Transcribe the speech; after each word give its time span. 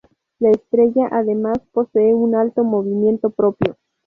La 0.39 0.49
estrella 0.49 1.09
además 1.11 1.59
posee 1.73 2.15
un 2.15 2.33
alto 2.33 2.63
movimiento 2.63 3.29
propio. 3.29 3.77